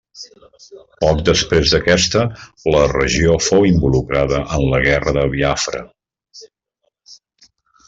Poc 1.03 1.19
després 1.27 1.73
d'aquesta, 1.73 2.23
la 2.77 2.81
regió 2.93 3.37
fou 3.49 3.67
involucrada 3.73 4.41
en 4.57 4.67
la 4.73 4.81
Guerra 4.89 5.15
de 5.21 5.27
Biafra. 5.37 5.85